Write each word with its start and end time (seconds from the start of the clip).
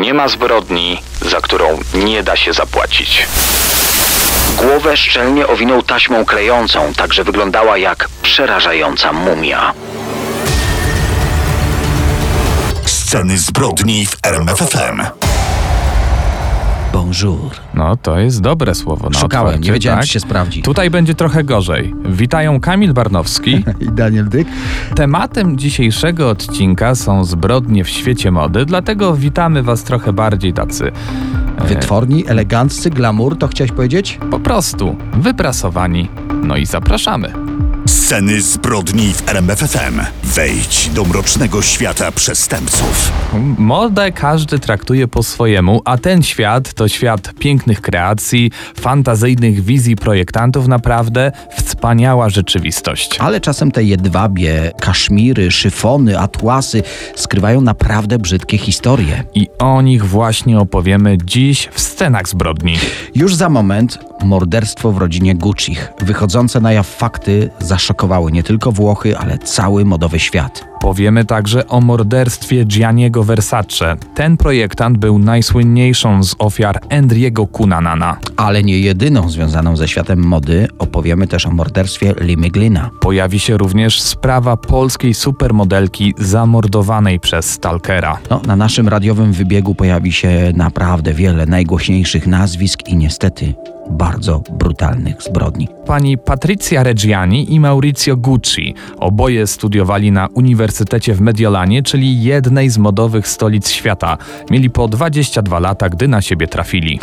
nie 0.00 0.14
ma 0.14 0.28
zbrodni, 0.28 1.02
za 1.20 1.40
którą 1.40 1.78
nie 1.94 2.22
da 2.22 2.36
się 2.36 2.52
zapłacić. 2.52 3.26
Głowę 4.56 4.96
szczelnie 4.96 5.46
owinął 5.46 5.82
taśmą 5.82 6.24
klejącą, 6.24 6.92
tak 6.96 7.14
że 7.14 7.24
wyglądała 7.24 7.78
jak 7.78 8.08
przerażająca 8.22 9.12
mumia. 9.12 9.72
Sceny 12.86 13.38
zbrodni 13.38 14.06
w 14.06 14.16
RMFFM. 14.22 15.17
Bonjour. 17.08 17.50
No, 17.74 17.96
to 17.96 18.18
jest 18.18 18.40
dobre 18.40 18.74
słowo. 18.74 19.10
Na 19.10 19.18
Szukałem, 19.18 19.46
otwarcie, 19.46 19.68
nie 19.68 19.72
wiedziałem, 19.74 19.98
tak? 19.98 20.06
czy 20.06 20.12
się 20.12 20.20
sprawdzi. 20.20 20.62
Tutaj 20.62 20.90
będzie 20.90 21.14
trochę 21.14 21.44
gorzej. 21.44 21.94
Witają 22.04 22.60
Kamil 22.60 22.92
Barnowski. 22.92 23.64
I 23.80 23.86
Daniel 23.92 24.28
Dyk. 24.28 24.48
Tematem 24.94 25.58
dzisiejszego 25.58 26.30
odcinka 26.30 26.94
są 26.94 27.24
zbrodnie 27.24 27.84
w 27.84 27.88
świecie 27.88 28.30
mody, 28.30 28.66
dlatego 28.66 29.14
witamy 29.16 29.62
Was 29.62 29.82
trochę 29.84 30.12
bardziej 30.12 30.52
tacy 30.52 30.92
Wytworni, 31.64 32.24
eleganccy, 32.28 32.90
glamour, 32.90 33.38
to 33.38 33.48
chciałeś 33.48 33.72
powiedzieć? 33.72 34.18
po 34.30 34.40
prostu 34.40 34.96
wyprasowani. 35.12 36.08
No 36.42 36.56
i 36.56 36.66
zapraszamy. 36.66 37.47
Sceny 37.86 38.40
zbrodni 38.40 39.12
w 39.12 39.28
RMFFM. 39.28 40.00
Wejdź 40.24 40.88
do 40.88 41.04
mrocznego 41.04 41.62
świata 41.62 42.12
przestępców. 42.12 43.12
Modę 43.58 44.12
każdy 44.12 44.58
traktuje 44.58 45.08
po 45.08 45.22
swojemu, 45.22 45.82
a 45.84 45.98
ten 45.98 46.22
świat 46.22 46.74
to 46.74 46.88
świat 46.88 47.34
pięknych 47.38 47.80
kreacji, 47.80 48.50
fantazyjnych 48.80 49.60
wizji 49.60 49.96
projektantów, 49.96 50.68
naprawdę 50.68 51.32
wspaniała 51.56 52.28
rzeczywistość. 52.28 53.18
Ale 53.18 53.40
czasem 53.40 53.70
te 53.70 53.84
jedwabie, 53.84 54.72
kaszmiry, 54.80 55.50
szyfony, 55.50 56.18
atłasy 56.18 56.82
skrywają 57.16 57.60
naprawdę 57.60 58.18
brzydkie 58.18 58.58
historie. 58.58 59.24
I 59.34 59.46
o 59.58 59.82
nich 59.82 60.04
właśnie 60.06 60.58
opowiemy 60.58 61.18
dziś 61.24 61.68
w 61.72 61.80
scenach 61.80 62.28
zbrodni. 62.28 62.76
Już 63.14 63.34
za 63.34 63.48
moment 63.48 63.98
morderstwo 64.24 64.92
w 64.92 64.98
rodzinie 64.98 65.34
Guccich. 65.34 65.92
Wychodzące 66.00 66.60
na 66.60 66.72
jaw 66.72 66.88
fakty 66.88 67.50
zaszokowały 67.68 68.32
nie 68.32 68.42
tylko 68.42 68.72
Włochy, 68.72 69.18
ale 69.18 69.38
cały 69.38 69.84
modowy 69.84 70.18
świat. 70.18 70.68
Powiemy 70.80 71.24
także 71.24 71.66
o 71.66 71.80
morderstwie 71.80 72.64
Gianniego 72.64 73.24
Versace. 73.24 73.96
Ten 74.14 74.36
projektant 74.36 74.98
był 74.98 75.18
najsłynniejszą 75.18 76.22
z 76.22 76.34
ofiar 76.38 76.80
Andriego 76.90 77.46
Cunanana. 77.46 78.16
Ale 78.36 78.62
nie 78.62 78.78
jedyną 78.78 79.28
związaną 79.30 79.76
ze 79.76 79.88
światem 79.88 80.18
mody, 80.24 80.68
opowiemy 80.78 81.26
też 81.26 81.46
o 81.46 81.50
morderstwie 81.50 82.14
Limy 82.20 82.50
Glina. 82.50 82.90
Pojawi 83.00 83.38
się 83.38 83.56
również 83.56 84.00
sprawa 84.00 84.56
polskiej 84.56 85.14
supermodelki 85.14 86.14
zamordowanej 86.18 87.20
przez 87.20 87.50
Stalkera. 87.50 88.18
No, 88.30 88.40
na 88.46 88.56
naszym 88.56 88.88
radiowym 88.88 89.32
wybiegu 89.32 89.74
pojawi 89.74 90.12
się 90.12 90.52
naprawdę 90.56 91.12
wiele 91.12 91.46
najgłośniejszych 91.46 92.26
nazwisk 92.26 92.88
i 92.88 92.96
niestety 92.96 93.54
bardzo 93.90 94.42
brutalnych 94.58 95.22
zbrodni. 95.22 95.68
Pani 95.86 96.18
Patrycja 96.18 96.82
Reggiani 96.82 97.54
i 97.54 97.60
Maurizio 97.60 98.16
Gucci. 98.16 98.74
Oboje 98.98 99.46
studiowali 99.46 100.12
na 100.12 100.26
Uniwersytecie 100.34 100.67
w 101.14 101.20
Mediolanie, 101.20 101.82
czyli 101.82 102.22
jednej 102.22 102.70
z 102.70 102.78
modowych 102.78 103.28
stolic 103.28 103.70
świata. 103.70 104.18
Mieli 104.50 104.70
po 104.70 104.88
22 104.88 105.58
lata, 105.58 105.88
gdy 105.88 106.08
na 106.08 106.22
siebie 106.22 106.48
trafili. 106.48 107.00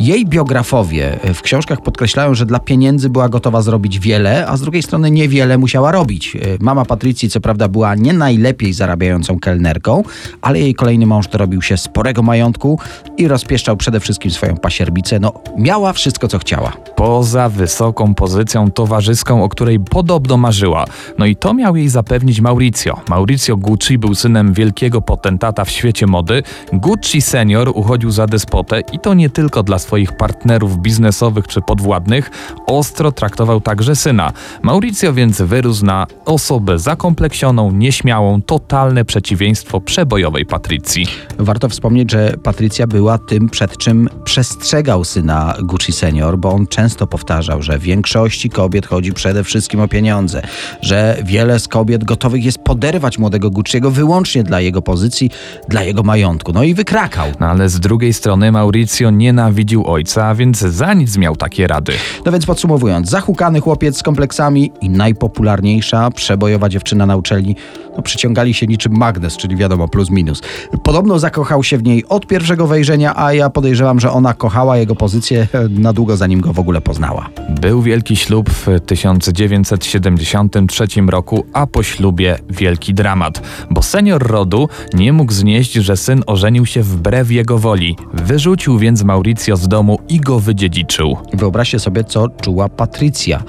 Jej 0.00 0.26
biografowie 0.26 1.18
w 1.34 1.42
książkach 1.42 1.80
podkreślają, 1.80 2.34
że 2.34 2.46
dla 2.46 2.58
pieniędzy 2.58 3.10
była 3.10 3.28
gotowa 3.28 3.62
zrobić 3.62 3.98
wiele, 3.98 4.46
a 4.46 4.56
z 4.56 4.60
drugiej 4.60 4.82
strony 4.82 5.10
niewiele 5.10 5.58
musiała 5.58 5.92
robić. 5.92 6.36
Mama 6.60 6.84
Patrycji, 6.84 7.30
co 7.30 7.40
prawda, 7.40 7.68
była 7.68 7.94
nie 7.94 8.12
najlepiej 8.12 8.72
zarabiającą 8.72 9.38
kelnerką, 9.38 10.02
ale 10.42 10.60
jej 10.60 10.74
kolejny 10.74 11.06
mąż 11.06 11.28
dorobił 11.28 11.62
się 11.62 11.76
sporego 11.76 12.22
majątku 12.22 12.78
i 13.16 13.28
rozpieszczał 13.28 13.76
przede 13.76 14.00
wszystkim 14.00 14.30
swoją 14.30 14.56
pasierbicę. 14.56 15.20
No, 15.20 15.32
miała 15.58 15.92
wszystko, 15.92 16.28
co 16.28 16.38
chciała. 16.38 16.72
Poza 16.96 17.48
wysoką 17.48 18.14
pozycją 18.14 18.70
towarzyską, 18.70 19.44
o 19.44 19.48
której 19.48 19.80
podobno 19.80 20.36
marzyła. 20.36 20.84
No 21.18 21.26
i 21.26 21.36
to 21.36 21.54
miał 21.54 21.76
jej 21.76 21.88
zapewnić 21.88 22.40
Maurizio. 22.40 23.00
Maurizio 23.08 23.56
Gucci 23.56 23.98
był 23.98 24.14
synem 24.14 24.52
wielkiego 24.52 25.02
potentata 25.02 25.64
w 25.64 25.70
świecie 25.70 26.06
mody. 26.06 26.42
Gucci 26.72 27.22
senior 27.22 27.68
uchodził 27.74 28.10
za 28.10 28.26
despotę 28.26 28.80
i 28.92 28.98
to 28.98 29.14
nie 29.14 29.30
tylko 29.30 29.62
dla 29.62 29.78
swoich 29.86 30.12
partnerów 30.12 30.78
biznesowych 30.78 31.46
czy 31.46 31.60
podwładnych, 31.60 32.30
ostro 32.66 33.12
traktował 33.12 33.60
także 33.60 33.96
syna. 33.96 34.32
Mauricio 34.62 35.12
więc 35.12 35.42
wyrósł 35.42 35.84
na 35.84 36.06
osobę 36.24 36.78
zakompleksioną, 36.78 37.72
nieśmiałą, 37.72 38.42
totalne 38.42 39.04
przeciwieństwo 39.04 39.80
przebojowej 39.80 40.46
Patrycji. 40.46 41.06
Warto 41.38 41.68
wspomnieć, 41.68 42.12
że 42.12 42.34
Patrycja 42.42 42.86
była 42.86 43.18
tym, 43.18 43.48
przed 43.48 43.78
czym 43.78 44.08
przestrzegał 44.24 45.04
syna 45.04 45.54
Gucci 45.62 45.92
senior, 45.92 46.38
bo 46.38 46.52
on 46.52 46.66
często 46.66 47.06
powtarzał, 47.06 47.62
że 47.62 47.78
w 47.78 47.82
większości 47.82 48.50
kobiet 48.50 48.86
chodzi 48.86 49.12
przede 49.12 49.44
wszystkim 49.44 49.80
o 49.80 49.88
pieniądze, 49.88 50.42
że 50.82 51.16
wiele 51.24 51.60
z 51.60 51.68
kobiet 51.68 52.04
gotowych 52.04 52.44
jest 52.44 52.58
poderwać 52.58 53.18
młodego 53.18 53.50
Gucciego 53.50 53.90
wyłącznie 53.90 54.42
dla 54.44 54.60
jego 54.60 54.82
pozycji, 54.82 55.30
dla 55.68 55.82
jego 55.82 56.02
majątku. 56.02 56.52
No 56.52 56.62
i 56.62 56.74
wykrakał. 56.74 57.28
No 57.40 57.46
ale 57.46 57.68
z 57.68 57.80
drugiej 57.80 58.12
strony 58.12 58.52
Mauricio 58.52 59.10
nienawidził 59.10 59.75
ojca, 59.84 60.34
więc 60.34 60.58
za 60.58 60.94
nic 60.94 61.16
miał 61.16 61.36
takie 61.36 61.66
rady. 61.66 61.92
No 62.26 62.32
więc 62.32 62.46
podsumowując, 62.46 63.10
zahukany 63.10 63.60
chłopiec 63.60 63.98
z 63.98 64.02
kompleksami 64.02 64.72
i 64.80 64.90
najpopularniejsza 64.90 66.10
przebojowa 66.10 66.68
dziewczyna 66.68 67.06
na 67.06 67.16
uczelni, 67.16 67.56
no 67.96 68.02
przyciągali 68.02 68.54
się 68.54 68.66
niczym 68.66 68.96
magnes, 68.96 69.36
czyli 69.36 69.56
wiadomo 69.56 69.88
plus 69.88 70.10
minus. 70.10 70.42
Podobno 70.82 71.18
zakochał 71.18 71.64
się 71.64 71.78
w 71.78 71.82
niej 71.82 72.04
od 72.08 72.26
pierwszego 72.26 72.66
wejrzenia, 72.66 73.16
a 73.16 73.32
ja 73.32 73.50
podejrzewam, 73.50 74.00
że 74.00 74.10
ona 74.10 74.34
kochała 74.34 74.76
jego 74.76 74.96
pozycję 74.96 75.46
e, 75.52 75.68
na 75.68 75.92
długo 75.92 76.16
zanim 76.16 76.40
go 76.40 76.52
w 76.52 76.58
ogóle 76.58 76.80
poznała. 76.80 77.28
Był 77.60 77.82
wielki 77.82 78.16
ślub 78.16 78.50
w 78.50 78.66
1973 78.86 80.86
roku, 81.08 81.44
a 81.52 81.66
po 81.66 81.82
ślubie 81.82 82.38
wielki 82.50 82.94
dramat, 82.94 83.42
bo 83.70 83.82
senior 83.82 84.26
rodu 84.26 84.68
nie 84.94 85.12
mógł 85.12 85.32
znieść, 85.32 85.72
że 85.72 85.96
syn 85.96 86.22
ożenił 86.26 86.66
się 86.66 86.82
wbrew 86.82 87.30
jego 87.30 87.58
woli. 87.58 87.96
Wyrzucił 88.14 88.78
więc 88.78 89.02
Mauricio 89.02 89.56
z 89.56 89.65
domu 89.66 89.98
i 90.08 90.20
go 90.20 90.40
wydziedziczył. 90.40 91.16
Wyobraźcie 91.32 91.78
sobie, 91.78 92.04
co 92.04 92.28
czuła 92.28 92.68
Patrycja. 92.68 93.42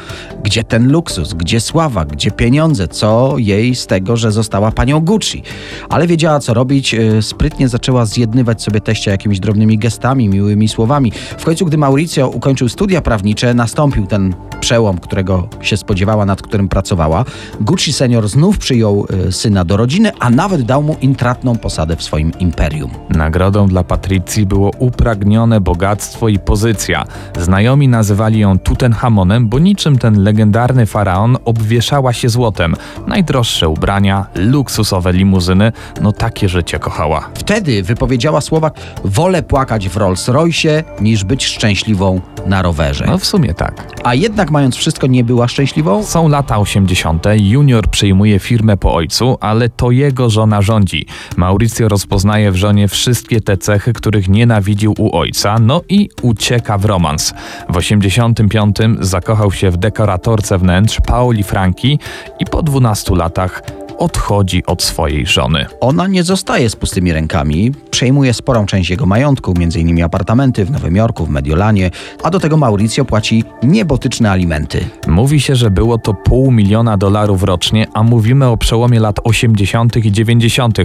Gdzie 0.44 0.64
ten 0.64 0.92
luksus, 0.92 1.34
gdzie 1.34 1.60
sława, 1.60 2.06
gdzie 2.06 2.32
pieniądze, 2.32 2.88
co 2.88 3.36
jej 3.38 3.76
z 3.76 3.88
tego, 3.88 4.18
że 4.18 4.32
została 4.32 4.72
panią 4.72 5.00
Gucci. 5.00 5.44
Ale 5.90 6.08
wiedziała, 6.08 6.40
co 6.40 6.54
robić. 6.54 6.94
e, 6.94 7.22
Sprytnie 7.22 7.68
zaczęła 7.70 8.06
zjednywać 8.06 8.62
sobie 8.64 8.82
teścia 8.82 9.12
jakimiś 9.12 9.40
drobnymi 9.40 9.78
gestami, 9.78 10.30
miłymi 10.30 10.68
słowami. 10.68 11.12
W 11.38 11.44
końcu, 11.46 11.66
gdy 11.66 11.78
Mauricio 11.78 12.30
ukończył 12.30 12.70
studia 12.70 13.02
prawnicze, 13.02 13.54
nastąpił 13.54 14.08
ten 14.08 14.36
przełom, 14.60 14.98
którego 14.98 15.48
się 15.62 15.78
spodziewała, 15.78 16.26
nad 16.26 16.42
którym 16.42 16.70
pracowała. 16.70 17.26
Gucci 17.62 17.94
senior 17.94 18.28
znów 18.30 18.58
przyjął 18.58 19.06
e, 19.28 19.32
syna 19.32 19.66
do 19.66 19.78
rodziny, 19.78 20.12
a 20.20 20.30
nawet 20.30 20.62
dał 20.62 20.84
mu 20.84 20.96
intratną 21.02 21.56
posadę 21.58 21.96
w 21.96 22.04
swoim 22.04 22.32
imperium. 22.40 22.92
Nagrodą 23.10 23.68
dla 23.68 23.84
Patrycji 23.84 24.46
było 24.46 24.72
upragnione 24.80 25.62
bogactwo 25.62 26.07
i 26.30 26.40
pozycja. 26.40 27.06
Znajomi 27.40 27.88
nazywali 27.88 28.40
ją 28.40 28.60
Tutenhamonem, 28.60 29.48
bo 29.48 29.60
niczym 29.60 29.98
ten 29.98 30.24
legendarny 30.24 30.86
faraon 30.86 31.38
obwieszała 31.46 32.14
się 32.14 32.30
złotem. 32.30 32.76
Najdroższe 33.08 33.70
ubrania, 33.70 34.26
luksusowe 34.36 35.14
limuzyny, 35.14 35.72
no 36.02 36.12
takie 36.12 36.50
życie 36.50 36.80
kochała. 36.80 37.30
Wtedy 37.34 37.84
wypowiedziała 37.84 38.42
słowa: 38.42 38.72
Wolę 39.04 39.44
płakać 39.44 39.90
w 39.90 39.98
Rolls 39.98 40.28
Royce, 40.28 40.84
niż 41.02 41.24
być 41.24 41.46
szczęśliwą 41.46 42.22
na 42.48 42.62
rowerze. 42.62 43.06
No 43.08 43.18
w 43.18 43.26
sumie 43.26 43.54
tak. 43.54 43.88
A 44.04 44.14
jednak, 44.14 44.52
mając 44.52 44.76
wszystko, 44.76 45.08
nie 45.08 45.24
była 45.24 45.48
szczęśliwą? 45.48 46.04
Są 46.04 46.28
lata 46.28 46.58
80. 46.58 47.26
Junior 47.38 47.88
przyjmuje 47.88 48.40
firmę 48.40 48.78
po 48.78 48.94
ojcu, 48.94 49.38
ale 49.42 49.70
to 49.70 49.92
jego 49.92 50.30
żona 50.30 50.62
rządzi. 50.62 51.06
Mauricio 51.38 51.88
rozpoznaje 51.88 52.52
w 52.52 52.56
żonie 52.56 52.88
wszystkie 52.88 53.42
te 53.42 53.58
cechy, 53.58 53.94
których 53.94 54.30
nienawidził 54.30 54.94
u 54.98 55.18
ojca, 55.18 55.60
no 55.60 55.82
i 55.90 56.10
ucieka 56.22 56.78
w 56.78 56.86
romans. 56.86 57.34
W 57.70 57.78
85 57.78 58.78
zakochał 59.00 59.52
się 59.52 59.72
w 59.72 59.78
dekoratorce 59.78 60.58
wnętrz 60.58 60.98
Paoli 61.08 61.44
Franki 61.44 62.00
i 62.40 62.46
po 62.46 62.64
12 62.64 63.16
latach 63.16 63.62
odchodzi 63.98 64.66
od 64.66 64.84
swojej 64.84 65.26
żony. 65.26 65.66
Ona 65.82 66.08
nie 66.08 66.24
zostaje 66.24 66.70
z 66.70 66.76
pustymi 66.76 67.14
rękami, 67.14 67.72
przejmuje 67.92 68.34
sporą 68.34 68.66
część 68.66 68.90
jego 68.90 69.06
majątku, 69.06 69.54
m.in. 69.58 70.04
apartamenty 70.04 70.66
w 70.66 70.72
Nowym 70.72 70.96
Jorku, 70.96 71.26
w 71.26 71.30
Mediolanie, 71.30 71.92
a 72.24 72.30
do 72.30 72.40
tego 72.40 72.58
Mauricio 72.58 73.06
płaci 73.06 73.44
niebotyczne 73.64 74.32
alimenty. 74.32 74.86
Mówi 75.08 75.40
się, 75.40 75.56
że 75.56 75.72
było 75.72 75.98
to 75.98 76.14
pół 76.14 76.52
miliona 76.52 76.98
dolarów 76.98 77.44
rocznie, 77.44 77.88
a 77.94 78.04
mówimy 78.04 78.46
o 78.46 78.58
przełomie 78.58 79.00
lat 79.00 79.20
80. 79.24 79.98
i 80.06 80.12
90. 80.12 80.78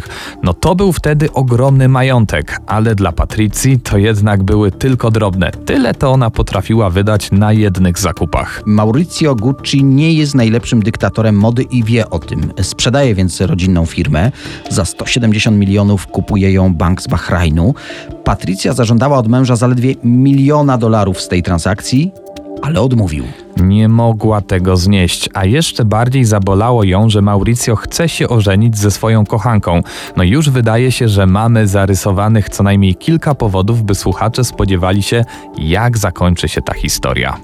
No 0.42 0.54
to 0.54 0.74
był 0.74 0.92
wtedy 0.92 1.32
ogromny 1.32 1.88
majątek, 1.88 2.60
ale 2.66 2.94
dla 2.94 3.12
Patrycji 3.12 3.80
to 3.80 3.98
jednak 3.98 4.42
były 4.42 4.70
tylko 4.70 5.10
drobne. 5.10 5.50
Tyle 5.50 5.94
to 5.94 6.10
ona 6.10 6.30
potrafiła 6.30 6.90
wydać 6.90 7.32
na 7.32 7.52
jednych 7.52 7.98
zakupach. 7.98 8.62
Maurizio 8.66 9.34
Gucci 9.34 9.84
nie 9.84 10.12
jest 10.12 10.34
najlepszym 10.34 10.82
dyktatorem 10.82 11.36
mody 11.36 11.62
i 11.62 11.84
wie 11.84 12.10
o 12.10 12.18
tym. 12.18 12.52
Sprzedaje 12.62 13.01
sprzedaje 13.02 13.14
więc 13.14 13.40
rodzinną 13.40 13.86
firmę. 13.86 14.30
Za 14.70 14.84
170 14.84 15.58
milionów 15.58 16.06
kupuje 16.06 16.52
ją 16.52 16.74
bank 16.74 17.02
z 17.02 17.06
Bahrajnu. 17.06 17.74
Patrycja 18.24 18.72
zażądała 18.72 19.18
od 19.18 19.28
męża 19.28 19.56
zaledwie 19.56 19.94
miliona 20.04 20.78
dolarów 20.78 21.20
z 21.20 21.28
tej 21.28 21.42
transakcji, 21.42 22.12
ale 22.62 22.80
odmówił. 22.80 23.24
Nie 23.56 23.88
mogła 23.88 24.40
tego 24.40 24.76
znieść, 24.76 25.28
a 25.34 25.44
jeszcze 25.44 25.84
bardziej 25.84 26.24
zabolało 26.24 26.84
ją, 26.84 27.10
że 27.10 27.22
Mauricio 27.22 27.76
chce 27.76 28.08
się 28.08 28.28
ożenić 28.28 28.78
ze 28.78 28.90
swoją 28.90 29.26
kochanką. 29.26 29.82
No 30.16 30.22
już 30.22 30.50
wydaje 30.50 30.92
się, 30.92 31.08
że 31.08 31.26
mamy 31.26 31.66
zarysowanych 31.66 32.48
co 32.48 32.62
najmniej 32.62 32.94
kilka 32.94 33.34
powodów, 33.34 33.82
by 33.82 33.94
słuchacze 33.94 34.44
spodziewali 34.44 35.02
się, 35.02 35.24
jak 35.58 35.98
zakończy 35.98 36.48
się 36.48 36.62
ta 36.62 36.74
historia. 36.74 37.36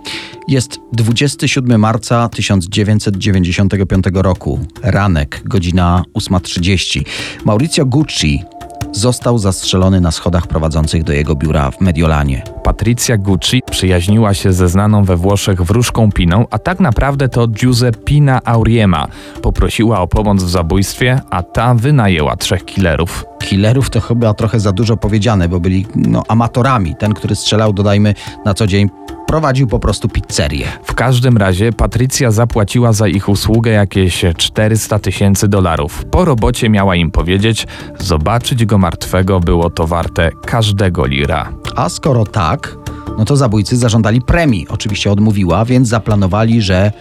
Jest 0.48 0.80
27 0.92 1.80
marca 1.80 2.28
1995 2.28 4.04
roku. 4.14 4.58
Ranek, 4.82 5.42
godzina 5.44 6.02
8.30. 6.14 7.04
Mauricio 7.44 7.86
Gucci 7.86 8.44
został 8.92 9.38
zastrzelony 9.38 10.00
na 10.00 10.10
schodach 10.10 10.46
prowadzących 10.46 11.04
do 11.04 11.12
jego 11.12 11.34
biura 11.34 11.70
w 11.70 11.80
Mediolanie. 11.80 12.42
Patricia 12.64 13.16
Gucci 13.16 13.62
przyjaźniła 13.70 14.34
się 14.34 14.52
ze 14.52 14.68
znaną 14.68 15.04
we 15.04 15.16
Włoszech 15.16 15.62
wróżką 15.62 16.12
Piną, 16.12 16.46
a 16.50 16.58
tak 16.58 16.80
naprawdę 16.80 17.28
to 17.28 17.48
Giuseppina 17.48 18.40
Auriema. 18.44 19.08
Poprosiła 19.42 20.00
o 20.00 20.06
pomoc 20.06 20.42
w 20.42 20.50
zabójstwie, 20.50 21.20
a 21.30 21.42
ta 21.42 21.74
wynajęła 21.74 22.36
trzech 22.36 22.64
killerów. 22.64 23.24
Killerów 23.38 23.90
to 23.90 24.00
chyba 24.00 24.34
trochę 24.34 24.60
za 24.60 24.72
dużo 24.72 24.96
powiedziane, 24.96 25.48
bo 25.48 25.60
byli 25.60 25.86
no, 25.94 26.22
amatorami. 26.28 26.96
Ten, 26.98 27.14
który 27.14 27.36
strzelał, 27.36 27.72
dodajmy, 27.72 28.14
na 28.44 28.54
co 28.54 28.66
dzień 28.66 28.88
prowadził 29.28 29.66
po 29.66 29.78
prostu 29.78 30.08
pizzerię. 30.08 30.66
W 30.84 30.94
każdym 30.94 31.36
razie 31.36 31.72
Patrycja 31.72 32.30
zapłaciła 32.30 32.92
za 32.92 33.08
ich 33.08 33.28
usługę 33.28 33.70
jakieś 33.70 34.24
400 34.36 34.98
tysięcy 34.98 35.48
dolarów. 35.48 36.04
Po 36.10 36.24
robocie 36.24 36.68
miała 36.68 36.96
im 36.96 37.10
powiedzieć, 37.10 37.66
zobaczyć 37.98 38.64
go 38.64 38.78
martwego 38.78 39.40
było 39.40 39.70
to 39.70 39.86
warte 39.86 40.30
każdego 40.46 41.06
lira. 41.06 41.52
A 41.76 41.88
skoro 41.88 42.24
tak, 42.26 42.76
no 43.18 43.24
to 43.24 43.36
zabójcy 43.36 43.76
zażądali 43.76 44.20
premii. 44.20 44.66
Oczywiście 44.68 45.12
odmówiła, 45.12 45.64
więc 45.64 45.88
zaplanowali, 45.88 46.62
że 46.62 46.92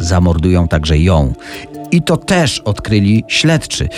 zamordują 0.00 0.68
także 0.68 0.98
ją. 0.98 1.32
I 1.90 2.02
to 2.02 2.16
też 2.16 2.60
odkryli 2.60 3.24
śledczy. 3.28 3.88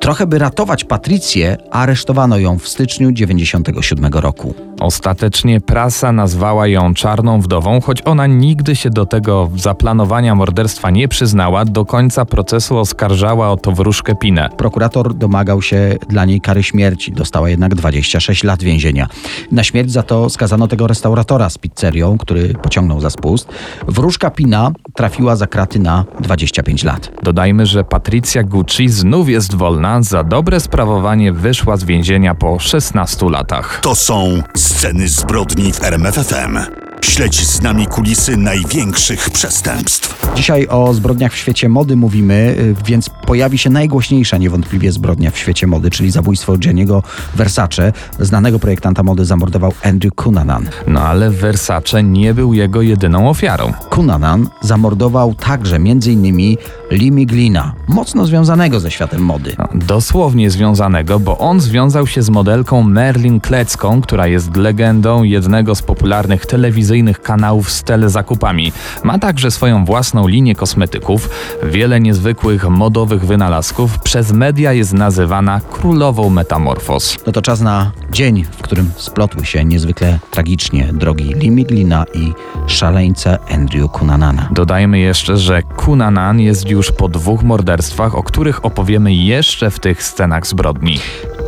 Trochę 0.00 0.26
by 0.26 0.38
ratować 0.38 0.84
Patrycję, 0.84 1.56
aresztowano 1.70 2.38
ją 2.38 2.58
w 2.58 2.68
styczniu 2.68 3.12
97 3.12 4.12
roku. 4.12 4.54
Ostatecznie 4.80 5.60
prasa 5.60 6.12
nazwała 6.12 6.66
ją 6.66 6.94
czarną 6.94 7.40
wdową, 7.40 7.80
choć 7.80 8.02
ona 8.04 8.26
nigdy 8.26 8.76
się 8.76 8.90
do 8.90 9.06
tego 9.06 9.50
zaplanowania 9.56 10.34
morderstwa 10.34 10.90
nie 10.90 11.08
przyznała. 11.08 11.64
Do 11.64 11.84
końca 11.84 12.24
procesu 12.24 12.78
oskarżała 12.78 13.50
o 13.50 13.56
to 13.56 13.72
wróżkę 13.72 14.14
Pinę. 14.14 14.50
Prokurator 14.56 15.14
domagał 15.14 15.62
się 15.62 15.96
dla 16.08 16.24
niej 16.24 16.40
kary 16.40 16.62
śmierci, 16.62 17.12
dostała 17.12 17.50
jednak 17.50 17.74
26 17.74 18.44
lat 18.44 18.62
więzienia. 18.62 19.06
Na 19.52 19.64
śmierć 19.64 19.92
za 19.92 20.02
to 20.02 20.30
skazano 20.30 20.68
tego 20.68 20.86
restauratora 20.86 21.50
z 21.50 21.58
pizzerią, 21.58 22.18
który 22.18 22.54
pociągnął 22.54 23.00
za 23.00 23.10
spust. 23.10 23.48
Wróżka 23.88 24.30
Pina 24.30 24.70
trafiła 24.94 25.36
za 25.36 25.46
kraty 25.46 25.78
na 25.78 26.04
25 26.20 26.84
lat. 26.84 27.10
Dodajmy, 27.40 27.66
że 27.66 27.84
Patricia 27.84 28.42
Gucci 28.42 28.88
znów 28.88 29.28
jest 29.28 29.54
wolna. 29.54 30.02
Za 30.02 30.24
dobre 30.24 30.60
sprawowanie 30.60 31.32
wyszła 31.32 31.76
z 31.76 31.84
więzienia 31.84 32.34
po 32.34 32.58
16 32.58 33.30
latach. 33.30 33.80
To 33.82 33.94
są 33.94 34.42
sceny 34.56 35.08
zbrodni 35.08 35.72
w 35.72 35.84
RMFFM. 35.84 36.58
Śledź 37.02 37.46
z 37.46 37.62
nami 37.62 37.86
kulisy 37.86 38.36
największych 38.36 39.30
przestępstw. 39.30 40.32
Dzisiaj 40.34 40.66
o 40.68 40.94
zbrodniach 40.94 41.32
w 41.32 41.36
świecie 41.36 41.68
mody 41.68 41.96
mówimy, 41.96 42.34
y, 42.58 42.74
więc 42.86 43.10
pojawi 43.26 43.58
się 43.58 43.70
najgłośniejsza 43.70 44.38
niewątpliwie 44.38 44.92
zbrodnia 44.92 45.30
w 45.30 45.38
świecie 45.38 45.66
mody, 45.66 45.90
czyli 45.90 46.10
zabójstwo 46.10 46.58
Gianniego 46.58 47.02
Versace. 47.34 47.92
Znanego 48.18 48.58
projektanta 48.58 49.02
mody 49.02 49.24
zamordował 49.24 49.72
Andrew 49.84 50.14
Cunanan. 50.14 50.68
No 50.86 51.00
ale 51.00 51.30
Versace 51.30 52.02
nie 52.02 52.34
był 52.34 52.54
jego 52.54 52.82
jedyną 52.82 53.30
ofiarą. 53.30 53.72
Cunanan 53.94 54.48
zamordował 54.60 55.34
także 55.34 55.76
m.in. 55.76 56.56
Lee 56.90 57.10
Miglina, 57.10 57.72
mocno 57.88 58.26
związanego 58.26 58.80
ze 58.80 58.90
światem 58.90 59.20
mody. 59.20 59.56
Dosłownie 59.74 60.50
związanego, 60.50 61.20
bo 61.20 61.38
on 61.38 61.60
związał 61.60 62.06
się 62.06 62.22
z 62.22 62.30
modelką 62.30 62.82
Merlin 62.82 63.40
Klecką, 63.40 64.00
która 64.00 64.26
jest 64.26 64.56
legendą 64.56 65.22
jednego 65.22 65.74
z 65.74 65.82
popularnych 65.82 66.46
telewizyjnych 66.46 67.22
kanałów 67.22 67.70
z 67.70 67.82
telezakupami. 67.82 68.72
Ma 69.04 69.18
także 69.18 69.50
swoją 69.50 69.84
własną 69.84 70.28
linię 70.28 70.54
kosmetyków, 70.54 71.30
wiele 71.62 72.00
niezwykłych 72.00 72.68
modowych 72.68 73.26
wynalazków. 73.26 73.98
Przez 73.98 74.32
media 74.32 74.72
jest 74.72 74.92
nazywana 74.92 75.60
królową 75.70 76.30
metamorfoz. 76.30 77.18
No 77.26 77.32
to 77.32 77.42
czas 77.42 77.60
na 77.60 77.92
dzień, 78.12 78.44
w 78.44 78.62
którym 78.62 78.90
splotły 78.96 79.44
się 79.44 79.64
niezwykle 79.64 80.18
tragicznie 80.30 80.92
drogi 80.92 81.34
Lee 81.34 81.50
Miglina 81.50 82.04
i 82.14 82.32
szaleńca 82.66 83.38
Andrew 83.54 83.90
Cunanana. 83.98 84.48
Dodajmy 84.52 84.98
jeszcze, 84.98 85.36
że 85.36 85.62
Cunanan 85.84 86.40
jest 86.40 86.68
już 86.68 86.79
po 86.88 87.08
dwóch 87.08 87.42
morderstwach, 87.42 88.14
o 88.14 88.22
których 88.22 88.64
opowiemy 88.64 89.14
jeszcze 89.14 89.70
w 89.70 89.80
tych 89.80 90.02
scenach 90.02 90.46
zbrodni. 90.46 90.98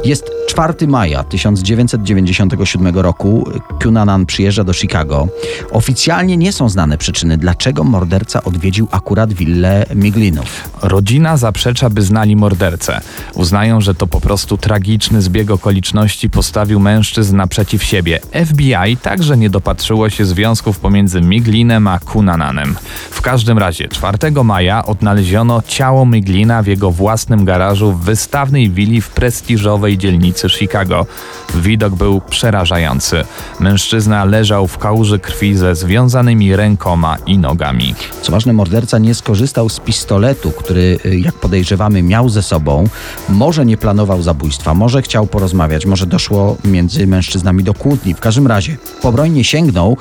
Jest 0.04 0.31
4 0.49 0.87
maja 0.87 1.25
1997 1.25 2.99
roku. 2.99 3.50
Cunanan 3.82 4.26
przyjeżdża 4.26 4.64
do 4.64 4.72
Chicago. 4.72 5.28
Oficjalnie 5.70 6.37
nie 6.37 6.52
są 6.52 6.69
znane 6.69 6.99
przyczyny, 6.99 7.38
dlaczego 7.38 7.84
morderca 7.84 8.44
odwiedził 8.44 8.88
akurat 8.90 9.32
willę 9.32 9.87
Miglinów. 9.94 10.70
Rodzina 10.82 11.37
zaprzecza, 11.37 11.90
by 11.90 12.02
znali 12.02 12.37
mordercę. 12.37 13.00
Uznają, 13.34 13.81
że 13.81 13.94
to 13.94 14.06
po 14.06 14.20
prostu 14.20 14.56
tragiczny 14.56 15.22
zbieg 15.22 15.50
okoliczności 15.50 16.31
postawił 16.31 16.81
mężczyzn 16.81 17.37
naprzeciw 17.37 17.84
siebie. 17.84 18.20
FBI 18.46 18.96
także 19.02 19.37
nie 19.37 19.50
dopatrzyło 19.50 20.10
się 20.10 20.25
związków 20.25 20.78
pomiędzy 20.78 21.20
Miglinem 21.20 21.88
a 21.88 21.98
Cunananem. 21.98 22.76
W 23.10 23.22
każdym 23.22 23.58
razie 23.58 23.88
4 23.88 24.19
maja 24.44 24.87
odnaleziono 24.87 25.62
ciało 25.66 26.06
Miglina 26.06 26.62
w 26.62 26.66
jego 26.66 26.90
własnym 26.90 27.44
garażu 27.44 27.93
w 27.93 28.00
wystawnej 28.00 28.70
willi 28.70 29.00
w 29.00 29.08
prestiżowej 29.10 29.91
dzielnicy 29.98 30.48
Chicago. 30.48 31.06
Widok 31.54 31.94
był 31.94 32.20
przerażający. 32.20 33.24
Mężczyzna 33.60 34.24
leżał 34.24 34.66
w 34.66 34.78
kałuży 34.78 35.18
krwi 35.18 35.56
ze 35.56 35.74
związanymi 35.74 36.56
rękoma 36.56 37.16
i 37.26 37.38
nogami. 37.38 37.94
Co 38.22 38.32
ważne, 38.32 38.52
morderca 38.52 38.98
nie 38.98 39.14
skorzystał 39.14 39.68
z 39.68 39.80
pistoletu, 39.80 40.50
który, 40.50 40.98
y, 41.06 41.18
jak 41.18 41.34
podejrzewamy, 41.34 42.02
miał 42.02 42.28
ze 42.28 42.42
sobą. 42.42 42.88
Może 43.28 43.66
nie 43.66 43.76
planował 43.76 44.22
zabójstwa, 44.22 44.74
może 44.74 45.02
chciał 45.02 45.26
porozmawiać, 45.26 45.86
może 45.86 46.06
doszło 46.06 46.56
między 46.64 47.06
mężczyznami 47.06 47.64
do 47.64 47.74
kłótni. 47.74 48.14
W 48.14 48.20
każdym 48.20 48.46
razie 48.46 48.76
po 49.02 49.12
broń 49.12 49.32
nie 49.32 49.44
sięgnął, 49.44 49.96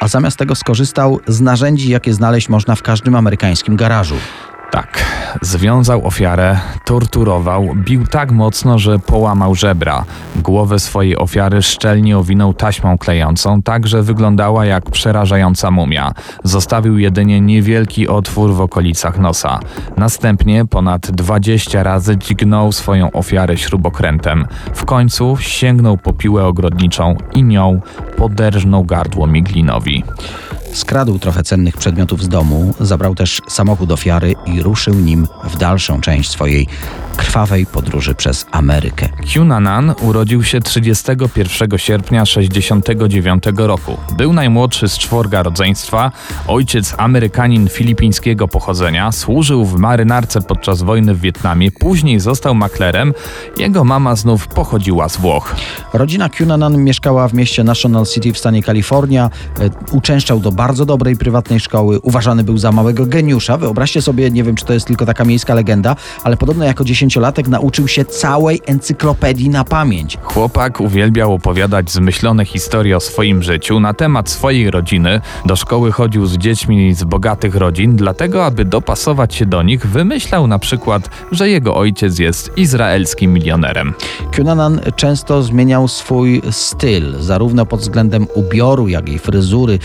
a 0.00 0.08
zamiast 0.08 0.36
tego 0.36 0.54
skorzystał 0.54 1.20
z 1.26 1.40
narzędzi, 1.40 1.90
jakie 1.90 2.14
znaleźć 2.14 2.48
można 2.48 2.74
w 2.74 2.82
każdym 2.82 3.14
amerykańskim 3.14 3.76
garażu. 3.76 4.16
Tak, 4.70 5.04
związał 5.42 6.06
ofiarę, 6.06 6.58
torturował, 6.84 7.68
bił 7.76 8.06
tak 8.06 8.32
mocno, 8.32 8.78
że 8.78 8.98
połamał 8.98 9.54
żebra. 9.54 10.04
Głowę 10.36 10.78
swojej 10.78 11.16
ofiary 11.16 11.62
szczelnie 11.62 12.18
owinął 12.18 12.54
taśmą 12.54 12.98
klejącą, 12.98 13.62
tak 13.62 13.86
że 13.86 14.02
wyglądała 14.02 14.66
jak 14.66 14.90
przerażająca 14.90 15.70
mumia. 15.70 16.12
Zostawił 16.44 16.98
jedynie 16.98 17.40
niewielki 17.40 18.08
otwór 18.08 18.54
w 18.54 18.60
okolicach 18.60 19.18
nosa. 19.18 19.60
Następnie 19.96 20.64
ponad 20.64 21.10
20 21.10 21.82
razy 21.82 22.16
dźgnął 22.16 22.72
swoją 22.72 23.12
ofiarę 23.12 23.56
śrubokrętem. 23.56 24.46
W 24.74 24.84
końcu 24.84 25.36
sięgnął 25.40 25.98
po 25.98 26.12
piłę 26.12 26.44
ogrodniczą 26.44 27.16
i 27.34 27.42
nią 27.42 27.80
poderżnął 28.16 28.84
gardło 28.84 29.26
Miglinowi. 29.26 30.04
Skradł 30.76 31.18
trochę 31.18 31.42
cennych 31.42 31.76
przedmiotów 31.76 32.22
z 32.22 32.28
domu, 32.28 32.74
zabrał 32.80 33.14
też 33.14 33.42
samochód 33.48 33.92
ofiary 33.92 34.34
i 34.46 34.62
ruszył 34.62 34.94
nim 34.94 35.26
w 35.44 35.56
dalszą 35.56 36.00
część 36.00 36.30
swojej 36.30 36.68
krwawej 37.16 37.66
podróży 37.66 38.14
przez 38.14 38.46
Amerykę. 38.50 39.08
Cunanan 39.34 39.94
urodził 40.00 40.44
się 40.44 40.60
31 40.60 41.78
sierpnia 41.78 42.26
69 42.26 43.44
roku. 43.56 43.96
Był 44.16 44.32
najmłodszy 44.32 44.88
z 44.88 44.98
czworga 44.98 45.42
rodzeństwa, 45.42 46.12
ojciec 46.46 46.94
Amerykanin 46.98 47.68
filipińskiego 47.68 48.48
pochodzenia, 48.48 49.12
służył 49.12 49.64
w 49.64 49.78
marynarce 49.78 50.40
podczas 50.40 50.82
wojny 50.82 51.14
w 51.14 51.20
Wietnamie, 51.20 51.70
później 51.70 52.20
został 52.20 52.54
maklerem, 52.54 53.14
jego 53.56 53.84
mama 53.84 54.16
znów 54.16 54.48
pochodziła 54.48 55.08
z 55.08 55.16
Włoch. 55.16 55.56
Rodzina 55.92 56.28
Cunanan 56.28 56.84
mieszkała 56.84 57.28
w 57.28 57.34
mieście 57.34 57.64
National 57.64 58.06
City 58.06 58.32
w 58.32 58.38
stanie 58.38 58.62
Kalifornia, 58.62 59.30
e, 59.60 59.70
uczęszczał 59.92 60.40
do 60.40 60.52
bardzo 60.52 60.86
dobrej 60.86 61.16
prywatnej 61.16 61.60
szkoły, 61.60 62.00
uważany 62.00 62.44
był 62.44 62.58
za 62.58 62.72
małego 62.72 63.06
geniusza. 63.06 63.56
Wyobraźcie 63.56 64.02
sobie, 64.02 64.30
nie 64.30 64.44
wiem 64.44 64.56
czy 64.56 64.64
to 64.64 64.72
jest 64.72 64.86
tylko 64.86 65.06
taka 65.06 65.24
miejska 65.24 65.54
legenda, 65.54 65.96
ale 66.24 66.36
podobno 66.36 66.64
jako 66.64 66.84
10 66.84 67.05
dziesięciolatek 67.06 67.48
nauczył 67.48 67.88
się 67.88 68.04
całej 68.04 68.60
encyklopedii 68.66 69.50
na 69.50 69.64
pamięć. 69.64 70.18
Chłopak 70.22 70.80
uwielbiał 70.80 71.34
opowiadać 71.34 71.90
zmyślone 71.90 72.44
historie 72.44 72.96
o 72.96 73.00
swoim 73.00 73.42
życiu 73.42 73.80
na 73.80 73.94
temat 73.94 74.30
swojej 74.30 74.70
rodziny. 74.70 75.20
Do 75.44 75.56
szkoły 75.56 75.92
chodził 75.92 76.26
z 76.26 76.38
dziećmi 76.38 76.94
z 76.94 77.04
bogatych 77.04 77.54
rodzin, 77.54 77.96
dlatego 77.96 78.44
aby 78.46 78.64
dopasować 78.64 79.34
się 79.34 79.46
do 79.46 79.62
nich, 79.62 79.86
wymyślał 79.86 80.46
na 80.46 80.58
przykład, 80.58 81.10
że 81.32 81.48
jego 81.48 81.76
ojciec 81.76 82.18
jest 82.18 82.50
izraelskim 82.56 83.32
milionerem. 83.32 83.94
Cunanan 84.36 84.80
często 84.96 85.42
zmieniał 85.42 85.88
swój 85.88 86.42
styl, 86.50 87.14
zarówno 87.20 87.66
pod 87.66 87.80
względem 87.80 88.26
ubioru, 88.34 88.88
jak 88.88 89.08
i 89.08 89.18
fryzury. 89.18 89.78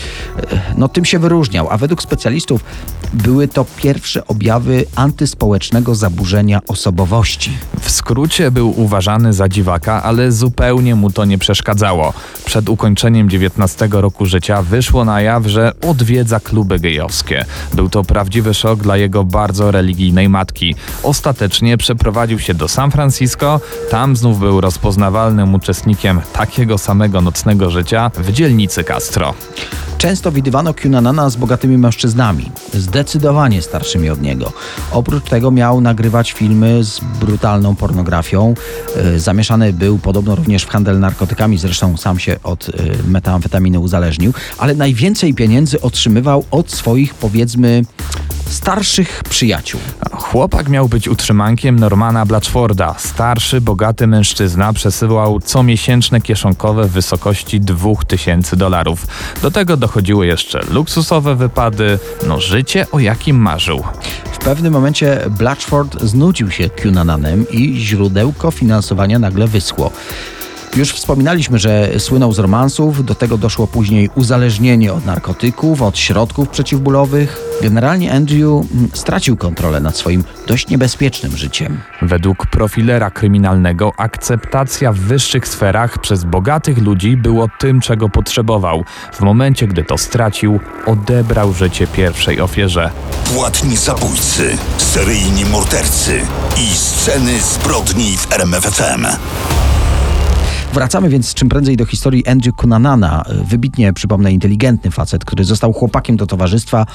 E, 0.52 0.60
No 0.76 0.88
tym 0.88 1.04
się 1.04 1.18
wyróżniał, 1.18 1.68
a 1.70 1.76
według 1.78 2.02
specjalistów 2.02 2.64
były 3.12 3.48
to 3.48 3.64
pierwsze 3.76 4.26
objawy 4.26 4.84
antyspołecznego 4.96 5.94
zaburzenia 5.94 6.60
osobowości. 6.68 7.11
W 7.80 7.90
skrócie 7.90 8.50
był 8.50 8.80
uważany 8.80 9.32
za 9.32 9.48
dziwaka, 9.48 10.02
ale 10.02 10.32
zupełnie 10.32 10.94
mu 10.94 11.10
to 11.10 11.24
nie 11.24 11.38
przeszkadzało. 11.38 12.12
Przed 12.44 12.68
ukończeniem 12.68 13.30
19 13.30 13.88
roku 13.90 14.26
życia 14.26 14.62
wyszło 14.62 15.04
na 15.04 15.22
jaw, 15.22 15.46
że 15.46 15.72
odwiedza 15.80 16.40
kluby 16.40 16.78
gejowskie. 16.78 17.44
Był 17.74 17.88
to 17.88 18.04
prawdziwy 18.04 18.54
szok 18.54 18.80
dla 18.80 18.96
jego 18.96 19.24
bardzo 19.24 19.70
religijnej 19.70 20.28
matki. 20.28 20.74
Ostatecznie 21.02 21.76
przeprowadził 21.76 22.38
się 22.38 22.54
do 22.54 22.68
San 22.68 22.90
Francisco, 22.90 23.60
tam 23.90 24.16
znów 24.16 24.38
był 24.38 24.60
rozpoznawalnym 24.60 25.54
uczestnikiem 25.54 26.20
takiego 26.32 26.78
samego 26.78 27.20
nocnego 27.20 27.70
życia 27.70 28.10
w 28.14 28.32
dzielnicy 28.32 28.84
Castro. 28.84 29.34
Często 30.02 30.32
widywano 30.32 30.74
Cunanana 30.74 31.30
z 31.30 31.36
bogatymi 31.36 31.78
mężczyznami, 31.78 32.50
zdecydowanie 32.74 33.62
starszymi 33.62 34.10
od 34.10 34.22
niego. 34.22 34.52
Oprócz 34.92 35.24
tego 35.24 35.50
miał 35.50 35.80
nagrywać 35.80 36.32
filmy 36.32 36.84
z 36.84 37.00
brutalną 37.20 37.76
pornografią. 37.76 38.54
E, 38.96 39.18
Zamieszany 39.18 39.72
był 39.72 39.98
podobno 39.98 40.34
również 40.34 40.62
w 40.62 40.68
handel 40.68 41.00
narkotykami, 41.00 41.58
zresztą 41.58 41.96
sam 41.96 42.18
się 42.18 42.36
od 42.42 42.68
e, 42.68 42.72
metamfetaminy 43.08 43.80
uzależnił, 43.80 44.32
ale 44.58 44.74
najwięcej 44.74 45.34
pieniędzy 45.34 45.80
otrzymywał 45.80 46.44
od 46.50 46.70
swoich, 46.70 47.14
powiedzmy, 47.14 47.82
starszych 48.52 49.22
przyjaciół. 49.28 49.80
Chłopak 50.12 50.68
miał 50.68 50.88
być 50.88 51.08
utrzymankiem 51.08 51.78
Normana 51.78 52.26
Blatchforda. 52.26 52.94
Starszy, 52.98 53.60
bogaty 53.60 54.06
mężczyzna 54.06 54.72
przesyłał 54.72 55.40
comiesięczne 55.40 56.20
kieszonkowe 56.20 56.84
w 56.84 56.90
wysokości 56.90 57.60
2000 57.60 58.56
dolarów. 58.56 59.06
Do 59.42 59.50
tego 59.50 59.76
dochodziły 59.76 60.26
jeszcze 60.26 60.60
luksusowe 60.70 61.34
wypady, 61.36 61.98
no 62.26 62.40
życie 62.40 62.86
o 62.92 62.98
jakim 62.98 63.36
marzył. 63.36 63.82
W 64.32 64.38
pewnym 64.38 64.72
momencie 64.72 65.20
Blatchford 65.30 66.02
znudził 66.02 66.50
się 66.50 66.70
Cunananem 66.82 67.46
i 67.50 67.80
źródełko 67.80 68.50
finansowania 68.50 69.18
nagle 69.18 69.46
wyschło. 69.46 69.90
Już 70.76 70.92
wspominaliśmy, 70.92 71.58
że 71.58 71.90
słynął 71.98 72.32
z 72.32 72.38
romansów, 72.38 73.04
do 73.04 73.14
tego 73.14 73.38
doszło 73.38 73.66
później 73.66 74.10
uzależnienie 74.14 74.92
od 74.92 75.06
narkotyków, 75.06 75.82
od 75.82 75.98
środków 75.98 76.48
przeciwbólowych. 76.48 77.40
Generalnie 77.62 78.12
Andrew 78.12 78.42
mm, 78.42 78.88
stracił 78.92 79.36
kontrolę 79.36 79.80
nad 79.80 79.96
swoim 79.96 80.24
dość 80.46 80.68
niebezpiecznym 80.68 81.36
życiem. 81.36 81.80
Według 82.02 82.46
profilera 82.46 83.10
kryminalnego 83.10 83.92
akceptacja 83.96 84.92
w 84.92 84.96
wyższych 84.98 85.48
sferach 85.48 85.98
przez 85.98 86.24
bogatych 86.24 86.78
ludzi 86.78 87.16
było 87.16 87.48
tym, 87.58 87.80
czego 87.80 88.08
potrzebował. 88.08 88.84
W 89.12 89.20
momencie, 89.20 89.66
gdy 89.66 89.84
to 89.84 89.98
stracił, 89.98 90.60
odebrał 90.86 91.52
życie 91.52 91.86
pierwszej 91.86 92.40
ofierze. 92.40 92.90
Płatni 93.34 93.76
zabójcy, 93.76 94.56
seryjni 94.78 95.44
mordercy 95.44 96.20
i 96.56 96.76
sceny 96.76 97.40
zbrodni 97.40 98.16
w 98.16 98.32
RMFFM. 98.32 99.06
Wracamy 100.72 101.08
więc 101.08 101.34
czym 101.34 101.48
prędzej 101.48 101.76
do 101.76 101.86
historii 101.86 102.26
Andrew 102.26 102.56
Cunanana, 102.56 103.24
wybitnie, 103.44 103.92
przypomnę, 103.92 104.32
inteligentny 104.32 104.90
facet, 104.90 105.24
który 105.24 105.44
został 105.44 105.72
chłopakiem 105.72 106.16
do 106.16 106.26
towarzystwa, 106.26 106.86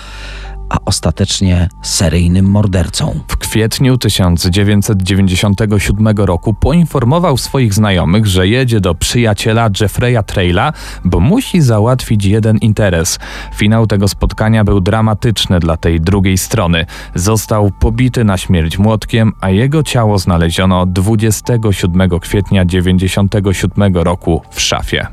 a 0.69 0.77
ostatecznie 0.85 1.69
seryjnym 1.81 2.45
mordercą. 2.45 3.19
W 3.27 3.37
kwietniu 3.37 3.97
1997 3.97 6.17
roku 6.17 6.53
poinformował 6.53 7.37
swoich 7.37 7.73
znajomych, 7.73 8.27
że 8.27 8.47
jedzie 8.47 8.79
do 8.79 8.95
przyjaciela 8.95 9.69
Jeffreya 9.81 10.23
Traila, 10.25 10.73
bo 11.05 11.19
musi 11.19 11.61
załatwić 11.61 12.25
jeden 12.25 12.57
interes. 12.57 13.19
Finał 13.55 13.87
tego 13.87 14.07
spotkania 14.07 14.63
był 14.63 14.81
dramatyczny 14.81 15.59
dla 15.59 15.77
tej 15.77 16.01
drugiej 16.01 16.37
strony. 16.37 16.85
Został 17.15 17.71
pobity 17.79 18.23
na 18.23 18.37
śmierć 18.37 18.77
młotkiem, 18.77 19.33
a 19.41 19.49
jego 19.49 19.83
ciało 19.83 20.19
znaleziono 20.19 20.85
27 20.85 22.09
kwietnia 22.19 22.65
1997 22.65 23.97
roku 23.97 24.41
w 24.51 24.61
szafie. 24.61 25.07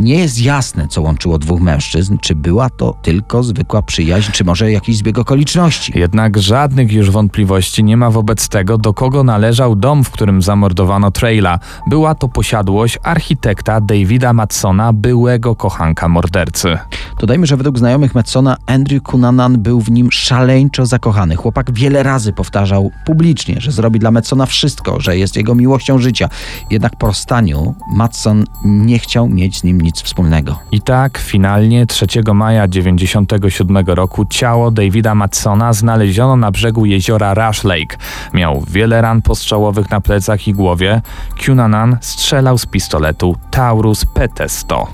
Nie 0.00 0.14
jest 0.14 0.42
jasne, 0.42 0.88
co 0.88 1.02
łączyło 1.02 1.38
dwóch 1.38 1.60
mężczyzn, 1.60 2.18
czy 2.20 2.34
była 2.34 2.70
to 2.70 2.94
tylko 3.02 3.42
zwykła 3.42 3.82
przyjaźń, 3.82 4.32
czy 4.32 4.44
może 4.44 4.72
jakiś 4.72 4.93
zbieg 4.96 5.18
okoliczności. 5.18 5.92
Jednak 5.98 6.38
żadnych 6.38 6.92
już 6.92 7.10
wątpliwości 7.10 7.84
nie 7.84 7.96
ma 7.96 8.10
wobec 8.10 8.48
tego, 8.48 8.78
do 8.78 8.94
kogo 8.94 9.24
należał 9.24 9.76
dom, 9.76 10.04
w 10.04 10.10
którym 10.10 10.42
zamordowano 10.42 11.10
Traila. 11.10 11.58
Była 11.86 12.14
to 12.14 12.28
posiadłość 12.28 12.98
architekta 13.02 13.80
Davida 13.80 14.32
Matsona, 14.32 14.92
byłego 14.92 15.56
kochanka 15.56 16.08
mordercy. 16.08 16.78
Dodajmy, 17.20 17.46
że 17.46 17.56
według 17.56 17.78
znajomych 17.78 18.14
Metsona 18.14 18.56
Andrew 18.66 19.02
Cunanan 19.02 19.62
był 19.62 19.80
w 19.80 19.90
nim 19.90 20.12
szaleńczo 20.12 20.86
zakochany. 20.86 21.36
Chłopak 21.36 21.72
wiele 21.72 22.02
razy 22.02 22.32
powtarzał 22.32 22.90
publicznie, 23.06 23.56
że 23.58 23.72
zrobi 23.72 23.98
dla 23.98 24.10
Metsona 24.10 24.46
wszystko, 24.46 25.00
że 25.00 25.18
jest 25.18 25.36
jego 25.36 25.54
miłością 25.54 25.98
życia. 25.98 26.28
Jednak 26.70 26.96
po 26.96 27.06
rozstaniu 27.06 27.74
Matson 27.96 28.44
nie 28.64 28.98
chciał 28.98 29.28
mieć 29.28 29.58
z 29.58 29.64
nim 29.64 29.80
nic 29.80 30.02
wspólnego. 30.02 30.58
I 30.72 30.80
tak 30.80 31.18
finalnie 31.18 31.86
3 31.86 32.06
maja 32.34 32.68
1997 32.68 33.76
roku 33.86 34.24
ciało 34.30 34.70
Davida 34.70 34.83
Matsona 35.14 35.72
znaleziono 35.72 36.36
na 36.36 36.50
brzegu 36.50 36.86
jeziora 36.86 37.34
Rush 37.34 37.64
Lake. 37.64 37.96
Miał 38.34 38.64
wiele 38.68 39.00
ran 39.00 39.22
postrzałowych 39.22 39.90
na 39.90 40.00
plecach 40.00 40.48
i 40.48 40.52
głowie. 40.52 41.02
Cunanan 41.44 41.96
strzelał 42.00 42.58
z 42.58 42.66
pistoletu 42.66 43.36
Taurus 43.50 44.04
PT-100. 44.04 44.86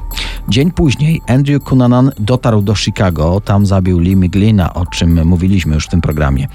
Dzień 0.49 0.71
później 0.71 1.23
Andrew 1.29 1.65
Cunanan 1.65 2.11
dotarł 2.19 2.63
do 2.63 2.75
Chicago, 2.75 3.41
tam 3.41 3.67
zabił 3.67 3.99
Lee 3.99 4.17
Miglina, 4.17 4.75
o 4.75 4.87
czym 4.87 5.27
mówiliśmy 5.27 5.75
już 5.75 5.87
w 5.87 5.89
tym 5.89 6.01
programie. 6.01 6.49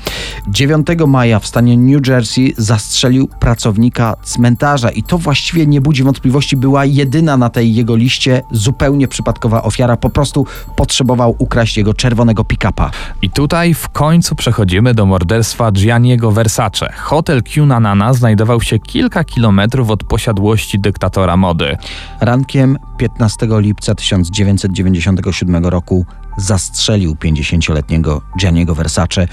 9 0.48 0.88
maja 1.08 1.40
w 1.40 1.48
stanie 1.48 1.78
New 1.78 2.08
Jersey 2.08 2.54
zastrzelił 2.58 3.28
pracownika 3.28 4.16
cmentarza 4.24 4.90
i 4.90 5.04
to 5.04 5.18
właściwie 5.18 5.68
nie 5.68 5.82
budzi 5.82 6.04
wątpliwości, 6.04 6.58
była 6.58 6.86
jedyna 6.86 7.38
na 7.38 7.50
tej 7.50 7.76
jego 7.76 7.96
liście 7.96 8.42
zupełnie 8.52 9.08
przypadkowa 9.08 9.64
ofiara, 9.64 9.98
po 9.98 10.10
prostu 10.10 10.46
potrzebował 10.76 11.36
ukraść 11.38 11.78
jego 11.78 11.94
czerwonego 11.94 12.44
pick-upa. 12.44 12.92
I 13.26 13.30
tutaj 13.30 13.74
w 13.74 13.90
końcu 13.90 14.36
przechodzimy 14.36 14.94
do 14.94 15.06
morderstwa 15.06 15.72
Gianniego 15.72 16.32
Versace. 16.32 16.94
Hotel 16.94 17.44
Cunanana 17.44 18.14
znajdował 18.14 18.62
się 18.62 18.80
kilka 18.80 19.24
kilometrów 19.24 19.90
od 19.90 20.04
posiadłości 20.04 20.80
dyktatora 20.80 21.38
mody. 21.38 21.78
Rankiem 22.22 22.78
15 22.98 23.48
lipca 23.50 23.96
1997 23.96 25.66
roku 25.66 26.06
zastrzelił 26.38 27.14
50-letniego 27.14 28.22
Gianniego 28.40 28.76
Versace 28.76 29.28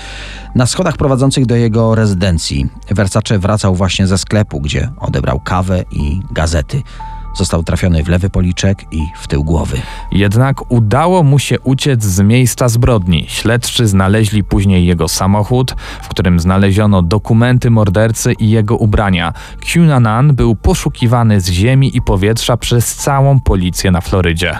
na 0.55 0.67
schodach 0.67 0.97
prowadzących 0.97 1.47
do 1.47 1.57
jego 1.57 1.95
rezydencji. 1.95 2.67
Versace 2.91 3.39
wracał 3.39 3.75
właśnie 3.75 4.07
ze 4.07 4.19
sklepu, 4.19 4.61
gdzie 4.61 4.91
odebrał 4.99 5.41
kawę 5.41 5.85
i 5.91 6.21
gazety. 6.31 6.83
Został 7.35 7.63
trafiony 7.63 8.05
w 8.05 8.09
lewy 8.09 8.31
policzek 8.31 8.85
i 8.91 9.01
w 9.17 9.27
tył 9.27 9.45
głowy. 9.45 9.81
Jednak 10.13 10.73
udało 10.73 11.23
mu 11.23 11.39
się 11.39 11.61
uciec 11.61 12.05
z 12.05 12.21
miejsca 12.21 12.69
zbrodni. 12.69 13.25
Śledczy 13.29 13.87
znaleźli 13.87 14.45
później 14.45 14.87
jego 14.87 15.09
samochód, 15.09 15.75
w 16.03 16.09
którym 16.09 16.41
znaleziono 16.41 17.03
dokumenty 17.03 17.71
mordercy 17.71 18.33
i 18.33 18.51
jego 18.51 18.77
ubrania. 18.77 19.33
Cunanan 19.73 20.35
był 20.35 20.55
poszukiwany 20.55 21.41
z 21.41 21.51
ziemi 21.51 21.97
i 21.97 22.03
powietrza 22.03 22.57
przez 22.57 22.95
całą 22.95 23.41
policję 23.41 23.91
na 23.91 24.01
Florydzie. 24.01 24.59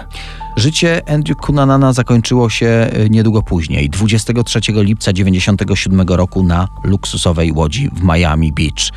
Życie 0.55 1.01
Andrew 1.09 1.37
Cunanana 1.45 1.93
zakończyło 1.93 2.49
się 2.49 2.67
e, 2.67 3.09
niedługo 3.09 3.41
później, 3.41 3.89
23 3.89 4.59
lipca 4.59 5.11
1997 5.13 6.01
roku 6.07 6.43
na 6.43 6.67
luksusowej 6.83 7.51
łodzi 7.51 7.89
w 7.89 8.03
Miami 8.03 8.51
Beach. 8.51 8.89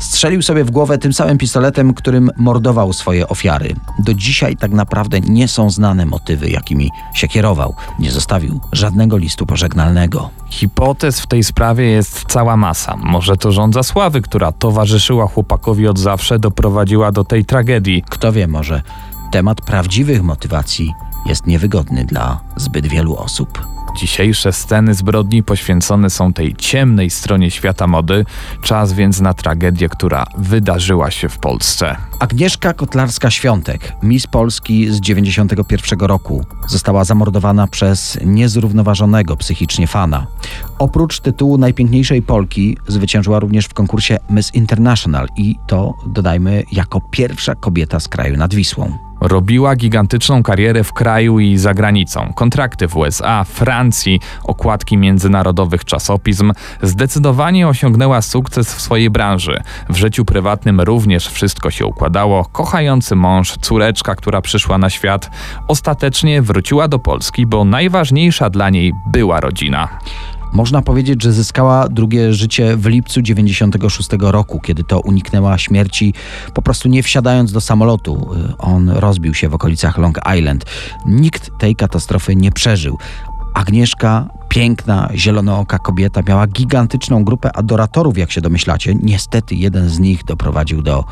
Strzelił 0.00 0.42
sobie 0.42 0.64
w 0.64 0.70
głowę 0.70 0.98
tym 0.98 1.12
samym 1.12 1.38
pistoletem, 1.38 1.94
którym 1.94 2.30
mordował 2.36 2.92
swoje 2.92 3.28
ofiary. 3.28 3.74
Do 3.98 4.14
dzisiaj 4.14 4.56
tak 4.56 4.70
naprawdę 4.70 5.20
nie 5.20 5.48
są 5.48 5.70
znane 5.70 6.06
motywy, 6.06 6.50
jakimi 6.50 6.90
się 7.14 7.28
kierował. 7.28 7.74
Nie 7.98 8.10
zostawił 8.10 8.60
żadnego 8.72 9.16
listu 9.16 9.46
pożegnalnego. 9.46 10.30
Hipotez 10.50 11.20
w 11.20 11.26
tej 11.26 11.44
sprawie 11.44 11.84
jest 11.84 12.24
cała 12.28 12.56
masa. 12.56 12.96
Może 12.96 13.36
to 13.36 13.52
żądza 13.52 13.82
sławy, 13.82 14.22
która 14.22 14.52
towarzyszyła 14.52 15.26
chłopakowi 15.26 15.88
od 15.88 15.98
zawsze, 15.98 16.38
doprowadziła 16.38 17.12
do 17.12 17.24
tej 17.24 17.44
tragedii. 17.44 18.04
Kto 18.08 18.32
wie, 18.32 18.48
może 18.48 18.82
temat 19.32 19.60
prawdziwych 19.60 20.22
motywacji 20.22 20.92
jest 21.26 21.46
niewygodny 21.46 22.04
dla 22.04 22.40
zbyt 22.56 22.86
wielu 22.86 23.16
osób. 23.16 23.66
Dzisiejsze 23.96 24.52
sceny 24.52 24.94
zbrodni 24.94 25.42
poświęcone 25.42 26.10
są 26.10 26.32
tej 26.32 26.56
ciemnej 26.56 27.10
stronie 27.10 27.50
świata 27.50 27.86
mody, 27.86 28.24
czas 28.62 28.92
więc 28.92 29.20
na 29.20 29.34
tragedię, 29.34 29.88
która 29.88 30.24
wydarzyła 30.38 31.10
się 31.10 31.28
w 31.28 31.38
Polsce. 31.38 31.96
Agnieszka 32.20 32.72
Kotlarska-Świątek, 32.72 33.78
Miss 34.02 34.26
Polski 34.26 34.90
z 34.90 35.00
91 35.00 36.00
roku, 36.00 36.44
została 36.68 37.04
zamordowana 37.04 37.66
przez 37.66 38.18
niezrównoważonego 38.24 39.36
psychicznie 39.36 39.86
fana. 39.86 40.26
Oprócz 40.78 41.20
tytułu 41.20 41.58
najpiękniejszej 41.58 42.22
Polki 42.22 42.76
zwyciężyła 42.88 43.40
również 43.40 43.66
w 43.66 43.74
konkursie 43.74 44.18
Miss 44.30 44.54
International 44.54 45.28
i 45.36 45.56
to, 45.66 45.94
dodajmy, 46.06 46.64
jako 46.72 47.00
pierwsza 47.10 47.54
kobieta 47.54 48.00
z 48.00 48.08
kraju 48.08 48.36
nad 48.36 48.54
Wisłą. 48.54 49.11
Robiła 49.22 49.76
gigantyczną 49.76 50.42
karierę 50.42 50.84
w 50.84 50.92
kraju 50.92 51.38
i 51.38 51.56
za 51.56 51.74
granicą. 51.74 52.32
Kontrakty 52.36 52.88
w 52.88 52.96
USA, 52.96 53.44
Francji, 53.44 54.20
okładki 54.44 54.96
międzynarodowych 54.96 55.84
czasopism. 55.84 56.52
Zdecydowanie 56.82 57.68
osiągnęła 57.68 58.22
sukces 58.22 58.74
w 58.74 58.80
swojej 58.80 59.10
branży. 59.10 59.62
W 59.88 59.96
życiu 59.96 60.24
prywatnym 60.24 60.80
również 60.80 61.28
wszystko 61.28 61.70
się 61.70 61.86
układało. 61.86 62.44
Kochający 62.44 63.16
mąż, 63.16 63.56
córeczka, 63.60 64.14
która 64.14 64.40
przyszła 64.40 64.78
na 64.78 64.90
świat. 64.90 65.30
Ostatecznie 65.68 66.42
wróciła 66.42 66.88
do 66.88 66.98
Polski, 66.98 67.46
bo 67.46 67.64
najważniejsza 67.64 68.50
dla 68.50 68.70
niej 68.70 68.92
była 69.06 69.40
rodzina. 69.40 69.88
Można 70.52 70.82
powiedzieć, 70.82 71.22
że 71.22 71.32
zyskała 71.32 71.88
drugie 71.88 72.32
życie 72.32 72.76
w 72.76 72.86
lipcu 72.86 73.22
96 73.22 74.08
roku, 74.20 74.60
kiedy 74.60 74.84
to 74.84 75.00
uniknęła 75.00 75.58
śmierci, 75.58 76.14
po 76.54 76.62
prostu 76.62 76.88
nie 76.88 77.02
wsiadając 77.02 77.52
do 77.52 77.60
samolotu. 77.60 78.30
On 78.58 78.88
rozbił 78.88 79.34
się 79.34 79.48
w 79.48 79.54
okolicach 79.54 79.98
Long 79.98 80.20
Island. 80.38 80.64
Nikt 81.06 81.50
tej 81.58 81.76
katastrofy 81.76 82.36
nie 82.36 82.52
przeżył. 82.52 82.98
Agnieszka, 83.54 84.28
piękna, 84.48 85.10
zielonooka 85.14 85.78
kobieta, 85.78 86.20
miała 86.28 86.46
gigantyczną 86.46 87.24
grupę 87.24 87.56
adoratorów, 87.56 88.18
jak 88.18 88.32
się 88.32 88.40
domyślacie. 88.40 88.94
Niestety 89.02 89.54
jeden 89.54 89.88
z 89.88 89.98
nich 89.98 90.24
doprowadził 90.24 90.82
do 90.82 91.04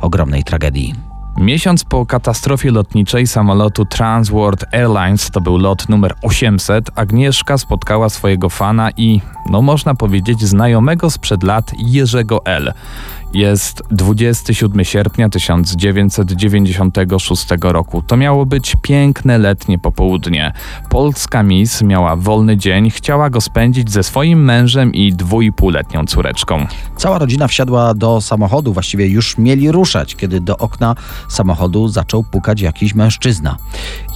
ogromnej 0.00 0.44
tragedii. 0.44 1.15
Miesiąc 1.38 1.84
po 1.84 2.06
katastrofie 2.06 2.70
lotniczej 2.70 3.26
samolotu 3.26 3.84
Transworld 3.84 4.64
Airlines, 4.74 5.30
to 5.30 5.40
był 5.40 5.58
lot 5.58 5.88
numer 5.88 6.14
800, 6.22 6.90
Agnieszka 6.94 7.58
spotkała 7.58 8.08
swojego 8.08 8.48
fana 8.48 8.90
i, 8.96 9.20
no 9.50 9.62
można 9.62 9.94
powiedzieć, 9.94 10.40
znajomego 10.44 11.10
sprzed 11.10 11.42
lat 11.42 11.72
Jerzego 11.78 12.44
L. 12.44 12.72
Jest 13.34 13.82
27 13.90 14.84
sierpnia 14.84 15.28
1996 15.28 17.46
roku. 17.62 18.02
To 18.02 18.16
miało 18.16 18.46
być 18.46 18.76
piękne 18.82 19.38
letnie 19.38 19.78
popołudnie. 19.78 20.52
Polska 20.90 21.42
Miss 21.42 21.82
miała 21.82 22.16
wolny 22.16 22.56
dzień, 22.56 22.90
chciała 22.90 23.30
go 23.30 23.40
spędzić 23.40 23.90
ze 23.90 24.02
swoim 24.02 24.44
mężem 24.44 24.94
i 24.94 25.12
dwójpółletnią 25.12 26.06
córeczką. 26.06 26.66
Cała 26.96 27.18
rodzina 27.18 27.48
wsiadła 27.48 27.94
do 27.94 28.20
samochodu, 28.20 28.72
właściwie 28.72 29.06
już 29.06 29.38
mieli 29.38 29.72
ruszać, 29.72 30.16
kiedy 30.16 30.40
do 30.40 30.58
okna 30.58 30.94
samochodu 31.28 31.88
zaczął 31.88 32.24
pukać 32.24 32.60
jakiś 32.60 32.94
mężczyzna. 32.94 33.56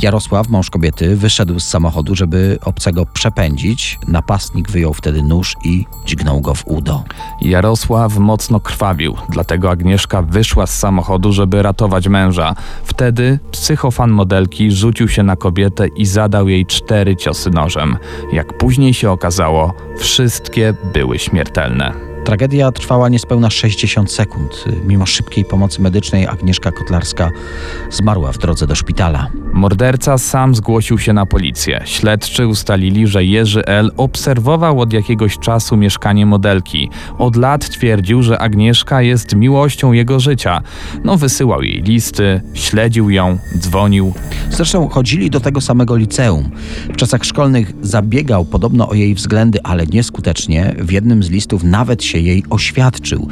Jarosław, 0.03 0.49
mąż 0.49 0.71
kobiety, 0.71 1.17
wyszedł 1.17 1.61
z 1.61 1.69
samochodu, 1.69 2.15
żeby 2.15 2.59
obcego 2.65 3.07
przepędzić. 3.07 3.99
Napastnik 4.09 4.71
wyjął 4.71 4.95
wtedy 4.95 5.23
nóż 5.23 5.57
i 5.65 5.87
dźgnął 6.07 6.41
go 6.41 6.55
w 6.55 6.67
udo. 6.67 7.05
Jarosław 7.41 8.19
mocno 8.19 8.61
krwawił, 8.61 9.00
dlatego 9.29 9.71
Agnieszka 9.71 10.23
wyszła 10.23 10.67
z 10.67 10.79
samochodu, 10.79 11.33
żeby 11.33 11.63
ratować 11.63 12.09
męża. 12.09 12.55
Wtedy 12.85 13.39
psychofan 13.51 14.11
modelki 14.11 14.71
rzucił 14.71 15.09
się 15.09 15.23
na 15.23 15.37
kobietę 15.37 15.87
i 15.89 16.07
zadał 16.07 16.49
jej 16.49 16.67
cztery 16.67 17.17
ciosy 17.17 17.51
nożem. 17.51 17.97
Jak 18.33 18.59
później 18.59 18.95
się 18.95 19.11
okazało, 19.11 19.75
wszystkie 19.99 20.75
były 20.93 21.19
śmiertelne. 21.19 22.10
Tragedia 22.25 22.73
trwała 22.73 23.09
niespełna 23.09 23.51
60 23.51 24.13
sekund. 24.13 24.65
Mimo 24.87 25.07
szybkiej 25.07 25.45
pomocy 25.45 25.83
medycznej 25.83 26.27
Agnieszka 26.27 26.73
Kotlarska 26.73 27.31
zmarła 27.91 28.33
w 28.33 28.39
drodze 28.39 28.67
do 28.67 28.75
szpitala. 28.75 29.31
Morderca 29.53 30.19
sam 30.19 30.55
zgłosił 30.55 30.99
się 30.99 31.13
na 31.13 31.27
policję. 31.27 31.83
Śledczy 31.85 32.47
ustalili, 32.47 33.07
że 33.07 33.25
Jerzy 33.25 33.67
L. 33.67 33.91
obserwował 33.97 34.81
od 34.81 34.93
jakiegoś 34.93 35.39
czasu 35.39 35.77
mieszkanie 35.77 36.27
modelki. 36.27 36.91
Od 37.19 37.37
lat 37.37 37.69
twierdził, 37.69 38.23
że 38.23 38.39
Agnieszka 38.39 39.03
jest 39.03 39.35
miłością 39.35 39.93
jego 39.93 40.21
życia. 40.21 40.63
No 41.05 41.17
wysyłał 41.17 41.63
jej 41.63 41.83
listy, 41.83 42.41
śledził 42.55 43.11
ją, 43.11 43.39
dzwonił. 43.59 44.13
Zresztą 44.51 44.89
chodzili 44.89 45.31
do 45.31 45.41
tego 45.41 45.61
samego 45.61 45.97
liceum. 45.97 46.51
W 46.93 46.97
czasach 46.97 47.25
szkolnych 47.25 47.73
zabiegał 47.83 48.45
podobno 48.45 48.89
o 48.89 48.95
jej 48.95 49.15
względy, 49.15 49.59
ale 49.63 49.87
nieskutecznie. 49.87 50.75
W 50.79 50.93
jednym 50.93 51.23
z 51.23 51.31
listów 51.31 51.65
nawet 51.65 52.05
się 52.11 52.19
jej 52.19 52.45
oświadczył. 52.51 53.29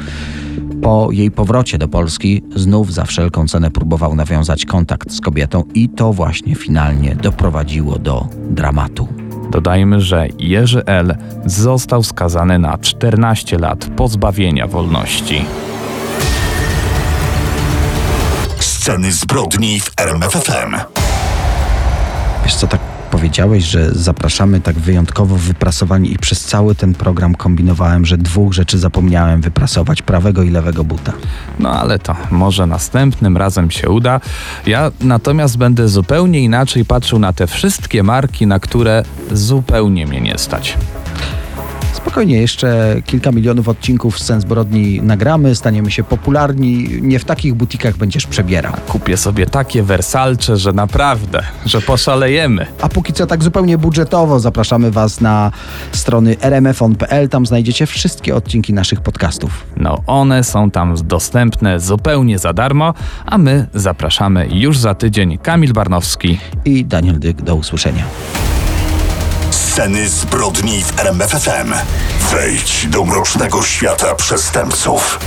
Po 0.81 1.09
jej 1.11 1.31
powrocie 1.31 1.77
do 1.77 1.87
Polski 1.87 2.41
znów 2.55 2.93
za 2.93 3.05
wszelką 3.05 3.47
cenę 3.47 3.71
próbował 3.71 4.15
nawiązać 4.15 4.65
kontakt 4.65 5.11
z 5.11 5.21
kobietą 5.21 5.63
i 5.73 5.89
to 5.89 6.13
właśnie 6.13 6.55
finalnie 6.55 7.15
doprowadziło 7.15 7.99
do 7.99 8.27
dramatu. 8.49 9.07
Dodajmy, 9.51 10.01
że 10.01 10.27
Jerzy 10.39 10.85
L. 10.85 11.15
został 11.45 12.03
skazany 12.03 12.59
na 12.59 12.77
14 12.77 13.57
lat 13.57 13.85
pozbawienia 13.85 14.67
wolności. 14.67 15.45
Sceny 18.59 19.11
zbrodni 19.11 19.79
w 19.79 19.91
RMFFM. 19.97 20.75
Wiesz 22.43 22.55
co, 22.55 22.67
tak 22.67 22.88
powiedziałeś, 23.11 23.63
że 23.63 23.91
zapraszamy 23.91 24.61
tak 24.61 24.79
wyjątkowo 24.79 25.35
wyprasowani 25.35 26.13
i 26.13 26.17
przez 26.17 26.45
cały 26.45 26.75
ten 26.75 26.93
program 26.93 27.35
kombinowałem, 27.35 28.05
że 28.05 28.17
dwóch 28.17 28.53
rzeczy 28.53 28.79
zapomniałem 28.79 29.41
wyprasować, 29.41 30.01
prawego 30.01 30.43
i 30.43 30.49
lewego 30.49 30.83
buta. 30.83 31.13
No 31.59 31.79
ale 31.79 31.99
to 31.99 32.15
może 32.31 32.67
następnym 32.67 33.37
razem 33.37 33.71
się 33.71 33.89
uda. 33.89 34.21
Ja 34.65 34.91
natomiast 35.01 35.57
będę 35.57 35.87
zupełnie 35.87 36.39
inaczej 36.39 36.85
patrzył 36.85 37.19
na 37.19 37.33
te 37.33 37.47
wszystkie 37.47 38.03
marki, 38.03 38.47
na 38.47 38.59
które 38.59 39.03
zupełnie 39.31 40.07
mnie 40.07 40.21
nie 40.21 40.37
stać. 40.37 40.77
Spokojnie, 41.93 42.41
jeszcze 42.41 42.95
kilka 43.05 43.31
milionów 43.31 43.67
odcinków 43.67 44.19
Scen 44.19 44.41
Zbrodni 44.41 45.01
nagramy, 45.01 45.55
staniemy 45.55 45.91
się 45.91 46.03
popularni, 46.03 46.87
nie 47.01 47.19
w 47.19 47.25
takich 47.25 47.53
butikach 47.53 47.97
będziesz 47.97 48.27
przebierał. 48.27 48.73
Kupię 48.87 49.17
sobie 49.17 49.45
takie 49.45 49.83
wersalcze, 49.83 50.57
że 50.57 50.73
naprawdę, 50.73 51.43
że 51.65 51.81
poszalejemy. 51.81 52.65
A 52.81 52.89
póki 52.89 53.13
co 53.13 53.27
tak 53.27 53.43
zupełnie 53.43 53.77
budżetowo 53.77 54.39
zapraszamy 54.39 54.91
Was 54.91 55.21
na 55.21 55.51
strony 55.91 56.35
rmfon.pl, 56.41 57.29
tam 57.29 57.45
znajdziecie 57.45 57.85
wszystkie 57.85 58.35
odcinki 58.35 58.73
naszych 58.73 59.01
podcastów. 59.01 59.65
No 59.77 60.03
one 60.07 60.43
są 60.43 60.71
tam 60.71 60.95
dostępne 61.03 61.79
zupełnie 61.79 62.39
za 62.39 62.53
darmo, 62.53 62.93
a 63.25 63.37
my 63.37 63.67
zapraszamy 63.73 64.47
już 64.51 64.77
za 64.77 64.95
tydzień. 64.95 65.37
Kamil 65.37 65.73
Barnowski. 65.73 66.39
I 66.65 66.85
Daniel 66.85 67.19
Dyk, 67.19 67.41
do 67.41 67.55
usłyszenia. 67.55 68.03
Sceny 69.79 70.09
zbrodni 70.09 70.83
w 70.83 70.99
RMFFM. 70.99 71.73
Wejdź 72.31 72.87
do 72.87 73.03
mrocznego 73.03 73.63
świata 73.63 74.15
przestępców. 74.15 75.19